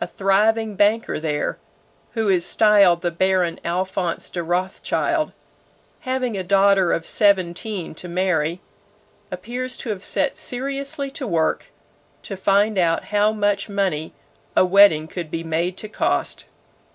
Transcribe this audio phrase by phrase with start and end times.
[0.00, 1.58] A thriving banker there,
[2.12, 5.30] who is styled the Baron Alphonse de Rothschild,
[6.00, 8.62] having a daughter of seventeen to marry,
[9.30, 11.66] appears to have set seriously to work
[12.22, 14.14] to find out how much money
[14.56, 16.46] a wedding could be made to cost.